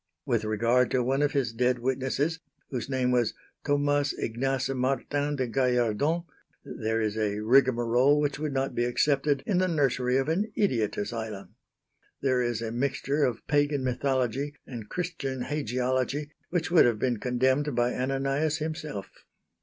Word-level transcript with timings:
With 0.25 0.43
regard 0.45 0.89
to 0.89 1.03
one 1.03 1.21
of 1.21 1.33
his 1.33 1.53
dead 1.53 1.77
witnesses 1.77 2.39
whose 2.71 2.89
name 2.89 3.11
was 3.11 3.35
Thomas 3.63 4.13
Ignace 4.13 4.69
Martin 4.69 5.35
de 5.35 5.45
Gallardon, 5.45 6.23
there 6.65 6.99
is 6.99 7.15
a 7.15 7.37
rigmarole 7.41 8.19
which 8.19 8.39
would 8.39 8.51
not 8.51 8.73
be 8.73 8.83
accepted 8.83 9.43
in 9.45 9.59
the 9.59 9.67
nursery 9.67 10.17
of 10.17 10.27
an 10.27 10.51
idiot 10.55 10.97
asylum. 10.97 11.53
There 12.19 12.41
is 12.41 12.63
a 12.63 12.71
mixture 12.71 13.23
of 13.23 13.45
Pagan 13.45 13.83
mythology 13.83 14.55
and 14.65 14.89
Christian 14.89 15.41
hagiology 15.43 16.31
which 16.49 16.71
would 16.71 16.85
have 16.85 16.97
been 16.97 17.17
condemned 17.19 17.75
by 17.75 17.93
Ananias 17.93 18.57
himself. 18.57 19.11